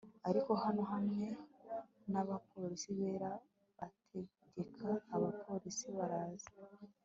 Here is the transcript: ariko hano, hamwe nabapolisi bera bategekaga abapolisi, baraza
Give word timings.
ariko 0.29 0.51
hano, 0.63 0.81
hamwe 0.91 1.25
nabapolisi 2.11 2.89
bera 2.99 3.31
bategekaga 3.79 4.91
abapolisi, 5.15 5.87
baraza 5.97 6.49